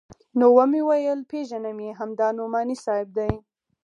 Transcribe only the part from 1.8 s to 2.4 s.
يې همدا